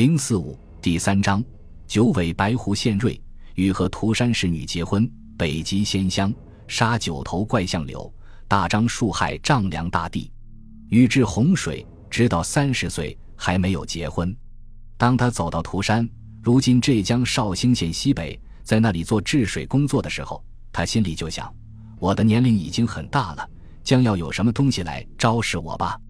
[0.00, 1.44] 零四五第三章，
[1.86, 3.20] 九尾白狐献瑞，
[3.56, 5.06] 欲和涂山氏女结婚。
[5.36, 6.32] 北极仙乡
[6.66, 8.10] 杀九头怪象柳，
[8.48, 10.32] 大张树害丈量大地。
[10.88, 14.34] 禹治洪水，直到三十岁还没有结婚。
[14.96, 16.08] 当他走到涂山，
[16.42, 20.42] 如今浙江绍兴县西北，在那里做治水工作的时候，
[20.72, 21.54] 他心里就想：
[21.98, 23.46] 我的年龄已经很大了，
[23.84, 26.00] 将要有什么东西来招使我吧。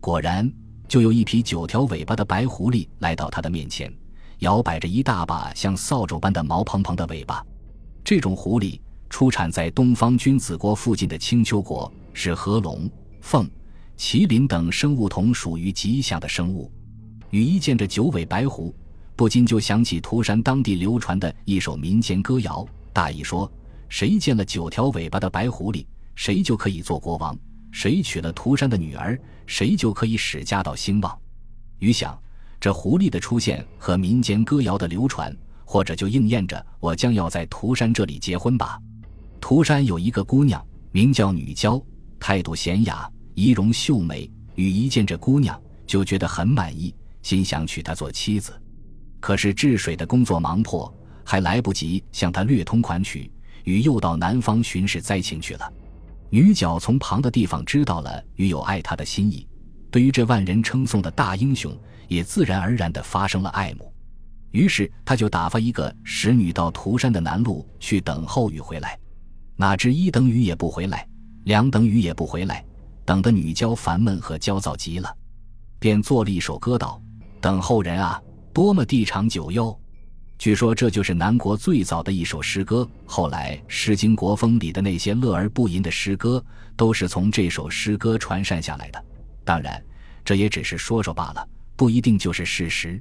[0.00, 0.48] 果然。
[0.92, 3.90] 就有一匹九条尾巴的白狐狸来到他的面前，
[4.40, 7.42] 摇摆着一大把像扫帚般的毛蓬蓬的尾巴。
[8.04, 8.78] 这种狐狸
[9.08, 12.90] 出产在东方君子国附近的青丘国，是和龙、
[13.22, 13.50] 凤、
[13.96, 16.70] 麒麟等生物同属于吉祥的生物。
[17.30, 18.74] 羽一见着九尾白狐，
[19.16, 23.50] 不禁就想起涂山当地流传的一首民间歌谣，大意说：
[23.88, 27.34] 谁见了九条尾巴的白狐狸，谁就可以做国王。
[27.72, 31.18] 谁娶了涂山的女儿，谁就可以使家道兴旺。
[31.78, 32.16] 余想，
[32.60, 38.78] 这狐狸的出现和民间歌谣的流传，或者就应验着我将要在涂山这里结婚吧。
[39.40, 41.82] 涂山有一个姑娘，名叫女娇，
[42.20, 44.30] 态度娴雅，仪容秀美。
[44.54, 48.52] 禹一见这姑娘，就觉得很满意，心想娶她做妻子。
[49.18, 53.32] 可是治水的工作忙迫，还来不及向她略通款曲，
[53.64, 55.72] 禹又到南方巡视灾情去了。
[56.34, 59.46] 女角从旁的地方知道了与有爱他的心意，
[59.90, 63.92] 对于这万人称颂的大英雄，也自然而然地发生了爱慕。
[64.50, 68.98] 于是他就打发一个使女到涂山的南路去等候雨回来。
[69.56, 71.06] 哪知一等雨也不回来，
[71.44, 72.64] 两等雨也不回来，
[73.04, 75.14] 等得女娇烦闷和焦躁极了，
[75.78, 76.98] 便做了一首歌道
[77.42, 78.18] ：“等候人啊，
[78.54, 79.78] 多么地长久哟。”
[80.38, 82.88] 据说这就是南国最早的一首诗歌。
[83.06, 86.44] 后来《诗经·国风》里的那些乐而不淫的诗歌，
[86.76, 89.04] 都是从这首诗歌传善下来的。
[89.44, 89.80] 当然，
[90.24, 93.00] 这也只是说说罢了，不一定就是事实。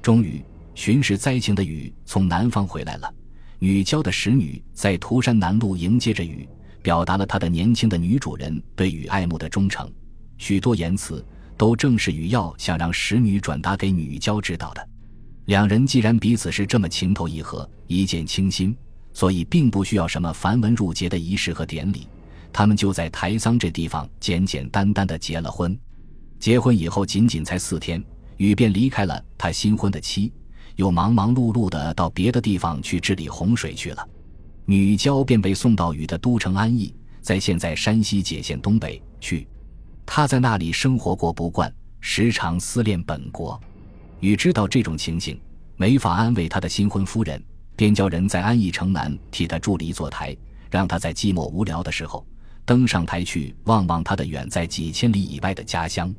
[0.00, 3.14] 终于，巡视灾情的雨从南方回来了。
[3.60, 6.48] 女娇的使女在涂山南路迎接着雨，
[6.82, 9.88] 表达了她的年轻的女主人对雨爱慕的忠诚。
[10.36, 11.24] 许多言辞
[11.56, 14.88] 都正是雨要想让使女转达给女娇知道的。
[15.52, 18.74] 两人既然彼此是这么情投意合、一见倾心，
[19.12, 22.08] 所以并不需要什么繁文缛节的仪式和典礼，
[22.50, 25.78] 他们就在台桑这地方简简单单的结了婚。
[26.38, 28.02] 结婚以后仅仅才四天，
[28.38, 30.32] 禹便离开了他新婚的妻，
[30.76, 34.08] 又忙忙碌碌的到别的地方去治理洪水去了。
[34.64, 39.46] 女娇便被送到禹的都城安邑，在现在山西解县东北去。
[40.06, 41.70] 他在那里生活过不惯，
[42.00, 43.60] 时常思念本国。
[44.22, 45.36] 禹知道这种情形，
[45.74, 47.42] 没法安慰他的新婚夫人，
[47.74, 50.36] 便叫人在安邑城南替他筑了一座台，
[50.70, 52.24] 让他在寂寞无聊的时候
[52.64, 56.14] 登上台去望望他的远在几千里以外的家乡。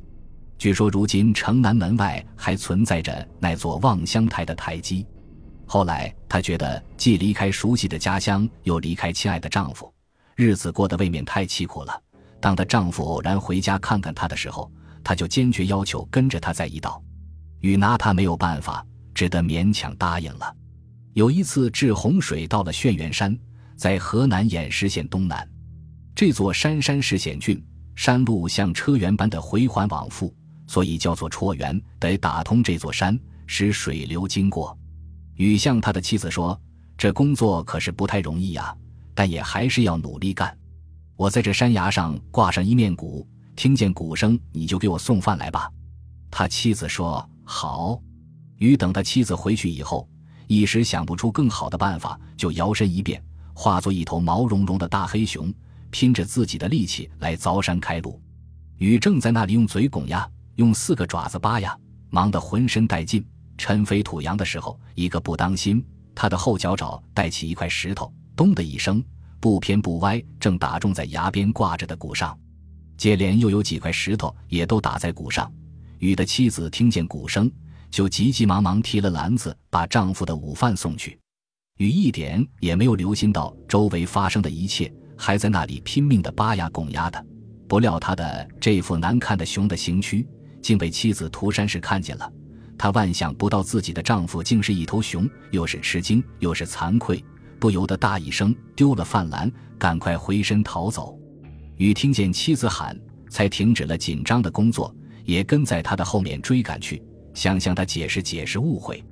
[0.58, 5.06] 据说如今城南门外还存在着那座望乡台的台基。
[5.64, 9.90] 后来她觉得既离开熟悉的家乡，又离开亲爱的丈夫，
[10.36, 12.02] 日子过得未免太凄苦了。
[12.38, 14.70] 当她丈夫偶然回家看看她的时候，
[15.02, 17.02] 她就坚决要求跟着他在一道。
[17.64, 20.54] 禹拿他没有办法，只得勉强答应了。
[21.14, 23.34] 有一次治洪水到了轩辕山，
[23.74, 25.48] 在河南偃师县东南，
[26.14, 27.64] 这座山山势险峻，
[27.96, 30.30] 山路像车辕般的回环往复，
[30.66, 34.78] 所以叫做绰辕，得打通这座山，使水流经过。
[35.36, 36.60] 禹向他的妻子说
[36.98, 38.76] ：“这工作可是不太容易呀，
[39.14, 40.54] 但也还是要努力干。
[41.16, 43.26] 我在这山崖上挂上一面鼓，
[43.56, 45.70] 听见鼓声，你就给我送饭来吧。”
[46.30, 47.26] 他妻子说。
[47.44, 48.00] 好，
[48.56, 50.08] 禹等他妻子回去以后，
[50.46, 53.22] 一时想不出更好的办法，就摇身一变，
[53.52, 55.52] 化作一头毛茸茸的大黑熊，
[55.90, 58.20] 拼着自己的力气来凿山开路。
[58.78, 61.78] 禹正在那里用嘴拱呀，用四个爪子扒呀，
[62.10, 63.24] 忙得浑身带劲，
[63.56, 65.84] 尘飞土扬的时候，一个不当心，
[66.14, 69.04] 他的后脚爪带起一块石头，咚的一声，
[69.38, 72.36] 不偏不歪，正打中在崖边挂着的鼓上。
[72.96, 75.52] 接连又有几块石头也都打在鼓上。
[76.04, 77.50] 禹的妻子听见鼓声，
[77.90, 81.18] 就急急忙忙提了篮子，把丈夫的午饭送去。
[81.78, 87.26] 禹一点也没有留心到周围发生的一切，还在那里拼命的扒牙拱牙的。
[87.66, 90.28] 不料他的这副难看的熊的形躯，
[90.60, 92.30] 竟被妻子涂山氏看见了。
[92.76, 97.24] 她万想不到自己的丈夫竟是一头熊，又是吃惊又是惭愧，
[97.58, 101.18] 不由得大一声，丢了饭篮，赶快回身逃走。
[101.78, 102.94] 禹听见妻子喊，
[103.30, 104.94] 才停止了紧张的工作。
[105.24, 107.02] 也跟在他的后面追赶去，
[107.34, 109.02] 想向他解释解释误会。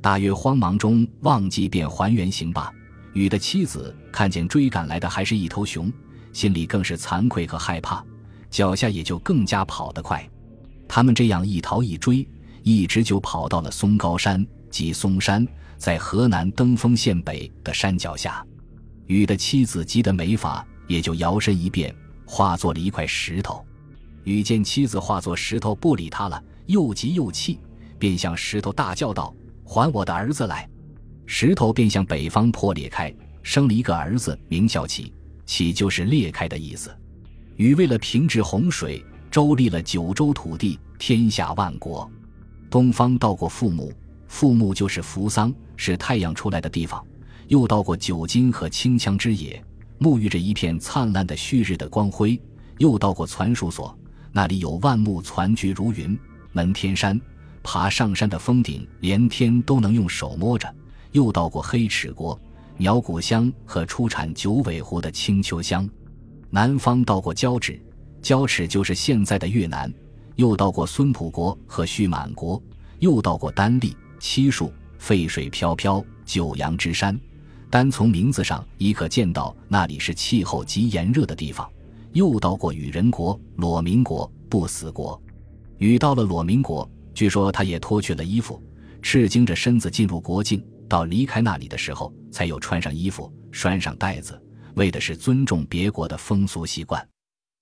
[0.00, 2.72] 大约慌忙中忘记便还原形吧。
[3.14, 5.92] 禹的妻子看见追赶来的还是一头熊，
[6.32, 8.04] 心里更是惭愧和害怕，
[8.50, 10.28] 脚下也就更加跑得快。
[10.88, 12.26] 他们这样一逃一追，
[12.62, 18.44] 一直就跑到了松高山即嵩山，在河南登封县北的山脚下。
[19.06, 21.94] 禹的妻子急得没法，也就摇身一变，
[22.24, 23.64] 化作了一块石头。
[24.24, 27.58] 禹见妻子化作石头不理他了，又急又气，
[27.98, 29.34] 便向石头大叫道
[29.64, 30.68] ：“还我的儿子来！”
[31.26, 35.12] 石头便向北方破裂开，生了一个儿子，名叫启。
[35.44, 36.90] 启就是裂开的意思。
[37.56, 42.10] 禹为了平治洪水，周立了九州土地，天下万国。
[42.70, 43.92] 东方到过父母，
[44.28, 47.04] 父母就是扶桑，是太阳出来的地方。
[47.48, 49.62] 又到过九津和清羌之野，
[49.98, 52.40] 沐浴着一片灿烂的旭日的光辉。
[52.78, 53.96] 又到过攒树所，
[54.32, 56.18] 那里有万木攒聚如云。
[56.52, 57.20] 门天山，
[57.62, 60.74] 爬上山的峰顶，连天都能用手摸着。
[61.12, 62.38] 又到过黑齿国，
[62.76, 65.88] 鸟谷乡和出产九尾狐的青丘乡。
[66.50, 67.80] 南方到过交趾，
[68.20, 69.92] 交趾就是现在的越南。
[70.36, 72.60] 又到过孙浦国和叙满国。
[72.98, 77.18] 又到过丹栗、漆树，沸水飘飘，九阳之山。
[77.68, 81.68] 单从名字上已可见到，那里是气候极炎热的地方。
[82.12, 85.20] 又到过羽人国、裸民国、不死国。
[85.78, 88.62] 禹到了裸民国，据说他也脱去了衣服，
[89.00, 90.64] 赤精着身子进入国境。
[90.88, 94.40] 到离开那里的时候，才有穿上衣服、拴上带子，
[94.74, 97.06] 为的是尊重别国的风俗习惯。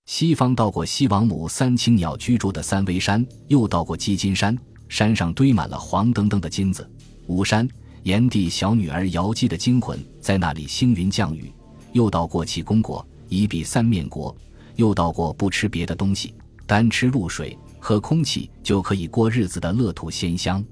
[0.06, 4.58] 西方到过西王母三青鸟居住的三危山，又到过鸡金山，
[4.88, 6.91] 山上堆满了黄澄澄的金子。
[7.26, 7.69] 五山。
[8.05, 11.52] 炎帝小女儿瑶姬的精魂在那里星云降雨，
[11.93, 14.36] 又到过齐公国，一比三面国，
[14.76, 16.34] 又到过不吃别的东西，
[16.66, 20.62] 单吃露水和空气就可以过日子的乐土仙乡。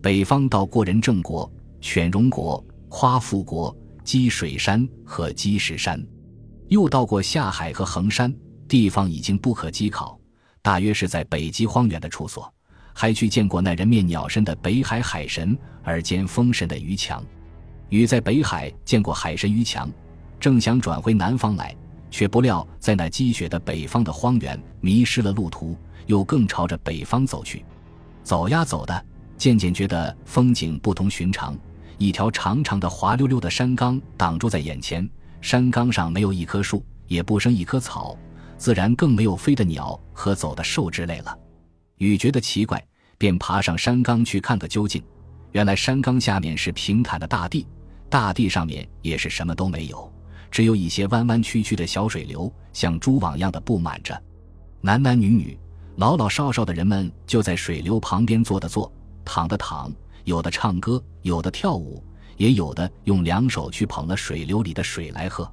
[0.00, 1.50] 北方到过人正国、
[1.80, 6.00] 犬戎国、夸父国、积水山和积石山，
[6.68, 8.32] 又到过下海和衡山，
[8.68, 10.18] 地方已经不可稽考，
[10.62, 12.50] 大约是在北极荒原的处所。
[12.98, 17.22] 还去见过那人面鸟身的北海海神，而兼风神的于强。
[17.90, 19.90] 禹在北海见过海神于强，
[20.40, 21.76] 正想转回南方来，
[22.10, 25.76] 却不料在那积雪的北方的荒原迷失了路途，
[26.06, 27.64] 又更朝着北方走去。
[28.22, 29.04] 走呀走的，
[29.36, 31.56] 渐渐觉得风景不同寻常。
[31.98, 35.08] 一条长长的滑溜溜的山冈挡住在眼前，
[35.40, 38.16] 山岗上没有一棵树，也不生一棵草，
[38.58, 41.38] 自然更没有飞的鸟和走的兽之类了。
[41.98, 42.84] 禹觉得奇怪，
[43.16, 45.02] 便爬上山岗去看个究竟。
[45.52, 47.66] 原来山岗下面是平坦的大地，
[48.10, 50.12] 大地上面也是什么都没有，
[50.56, 54.18] 只有一些弯弯曲曲的小水流，像蛛网一样的布满着。
[54.80, 55.54] 男男女女、
[55.96, 58.90] 老老少少的人们就在水流旁边坐的坐，
[59.22, 59.92] 躺的躺，
[60.24, 62.02] 有的唱歌，有的跳舞，
[62.38, 65.46] 也有的用两手去捧了水流里的水来喝。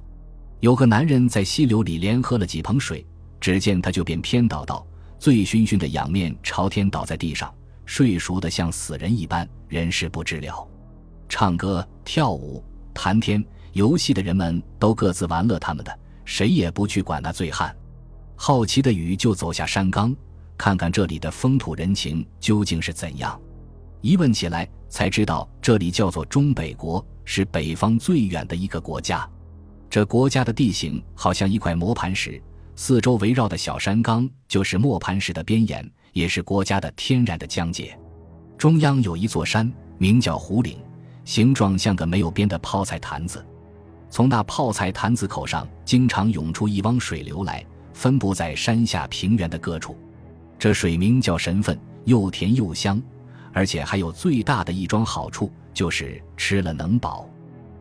[0.60, 3.06] 有个男人在溪流里连喝了几盆水，
[3.38, 4.86] 只见他就便偏倒倒。
[5.18, 7.54] 醉醺醺的仰面朝天倒在地上，
[7.84, 10.66] 睡熟的像死人一般，人事不知了。
[11.28, 12.64] 唱歌、跳舞、
[12.94, 13.44] 谈天、
[13.74, 17.74] 游戏的人们都各自玩乐他们的，谁也不去管那醉汉。
[18.36, 20.14] 好奇的雨就走下山岗，
[20.56, 23.38] 看看这里的风土人情究竟是怎样。
[24.00, 29.28] 一问起来，才知道这里叫做中北国，是北方最远的一个国家。
[29.90, 32.40] 这国家的地形好像一块磨盘石。
[32.76, 37.96] 四周围绕的小山岗就是磨盘石的边沿，也是国家的天然的疆界。
[38.58, 40.78] 中央有一座山，名叫虎岭，
[41.24, 43.44] 形状像个没有边的泡菜坛子。
[44.14, 49.98] 从那泡菜坛子口上，经常涌出一汪水流来，分布在山下平原的各处。
[50.56, 53.02] 这水名叫神分，又甜又香，
[53.52, 57.28] 而且还有最大的一桩好处，就是吃了能饱，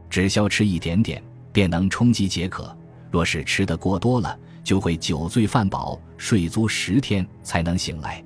[0.10, 2.75] 只消吃一点点，便能充饥解渴。
[3.12, 8.24] 若是吃得过多了，就会酒醉饭饱，睡足十天才能醒来。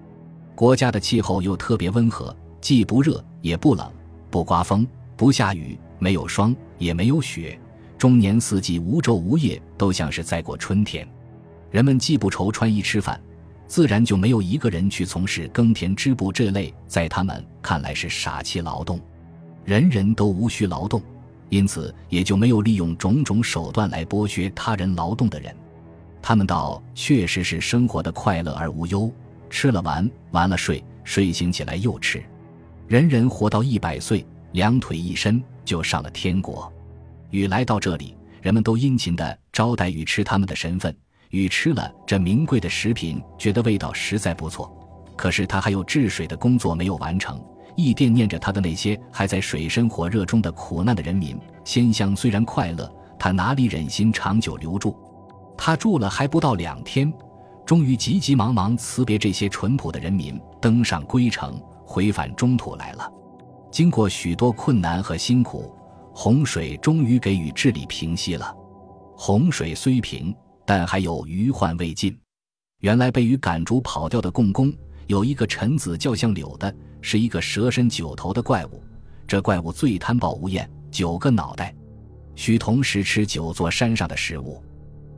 [0.55, 3.91] 国家的气候又特别温和，既不热也不冷，
[4.31, 4.87] 不刮风，
[5.17, 7.59] 不下雨，没有霜也没有雪，
[7.97, 11.07] 终年四季无昼无夜，都像是在过春天。
[11.71, 13.19] 人们既不愁穿衣吃饭，
[13.65, 18.99] 自然就没有一个人去从事耕田织布这类在他们看来是傻气劳动。
[19.65, 21.01] 人人都无需劳动，
[21.49, 25.53] 因此也就没有利用种种手段来剥削他人劳动的人。
[26.21, 29.11] 他们倒确实是生活的快乐而无忧，
[29.49, 32.23] 吃了玩，玩了睡，睡醒起来又吃，
[32.87, 36.71] 人人活到一百岁，两腿一伸就上了天国。
[37.29, 40.95] 禹来到这里，人们都殷勤地招待禹吃他们的神份。
[41.31, 44.73] 禹吃了这名贵的食品，觉得味道实在不错。
[45.17, 47.43] 可是他还有治水的工作没有完成，
[47.75, 51.37] 一惦念着他的那些还在水深火热中的苦难的人民。
[51.65, 54.95] 仙乡虽然快乐，他哪里忍心长久留住？
[55.57, 57.11] 他住了还不到两天，
[57.65, 63.11] 终于急急忙忙辞别这些淳朴的人民，登上归程，回返中土来了。
[63.69, 65.75] 经过许多困难和辛苦，
[66.19, 68.51] 洪水终于给予治理平息了。
[69.15, 72.19] 洪水虽平，但还有余患未尽。
[72.79, 74.73] 原来被禹赶逐跑掉的共工，
[75.05, 78.81] 有一个臣子叫像柳的，是一个蛇身九头的怪物。
[79.27, 81.71] 这怪物最贪暴无厌，九个脑袋，
[82.33, 84.59] 需同时吃九座山上的食物，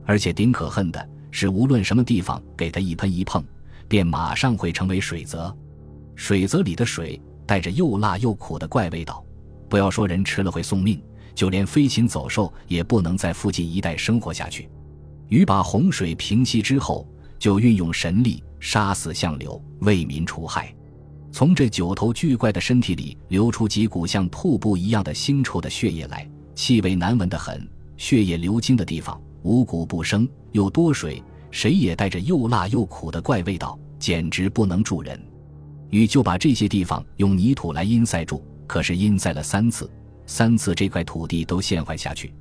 [0.05, 3.41] 而且顶可恨的是，无论什么地方给他一喷一碰，
[3.87, 5.55] 便马上会成为水泽。
[6.13, 9.23] 水泽里的水带着又辣又苦的怪味道，
[9.69, 11.01] 不要说人吃了会送命，
[11.35, 14.67] 就连飞禽走兽也不能在附近一带生活下去。
[15.27, 17.07] 禹把洪水平息之后，
[17.37, 20.73] 就运用神力杀死相柳，为民除害。
[21.31, 27.65] 从这九头巨怪的身体里流出几股像瀑布一样的腥臭的血液来，气味难闻的很。
[27.95, 31.21] 血液流经的地方五谷不生，又多水，
[31.51, 35.21] 谁也带着又辣又苦的怪味道，简直不能住人。
[35.91, 39.89] 禹就把这些地方用泥土来阴塞住，可是阴塞了三次，
[40.27, 42.31] 三次这块土地都陷坏下去。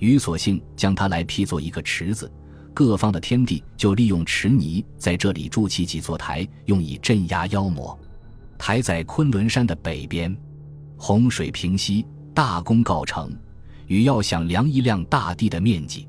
[0.00, 2.30] 禹索性将它来劈作一个池子，
[2.74, 7.98] 各方的天地就利用池泥在这里筑起几座台，用以镇压妖魔。
[8.58, 10.36] 台在昆仑山的北边，
[10.98, 12.04] 洪水平息，
[12.34, 13.34] 大功告成。
[13.86, 16.06] 禹要想量一量大地的面积，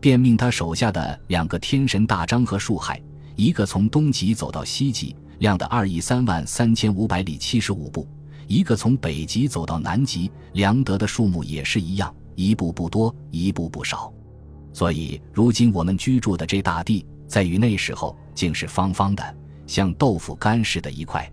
[0.00, 3.00] 便命他手下的两个天神大张和树海，
[3.36, 8.04] 一个从东极走到西极，量的二亿三万三千五百里七十五步；
[8.46, 14.12] 一个从北极走到南极，量得的数目也是一样，一步不多，一步不少。
[14.72, 21.30] 所以，如今我们居住的这大地，在于那时候竟是方方的，像豆腐干似的一块。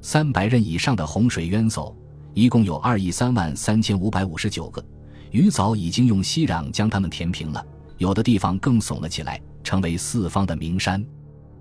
[0.00, 1.96] 三百仞以上的洪水渊走，
[2.34, 4.84] 一共有二亿三万三千五百五十九个。
[5.30, 7.66] 禹早已经用息壤将它们填平了，
[7.98, 11.02] 有的地方更耸了起来，成为四方的名山。《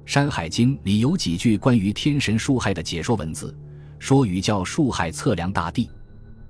[0.05, 3.57] 山海经》里有几句关于天神树害的解说文字，
[4.03, 5.89] 说语叫树害测量大地。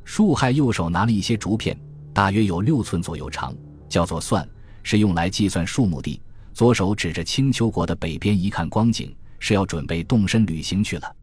[0.04, 1.80] 树害右手拿了一些竹片，
[2.12, 3.56] 大约有六寸左右长，
[3.88, 4.44] 叫做算，
[4.82, 6.20] 是用来计算树木的。
[6.52, 11.16] 左手指着青丘国的北边一看光景，是要准备动身旅行去了。